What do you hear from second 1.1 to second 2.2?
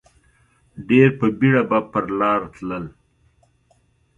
په بېړه به پر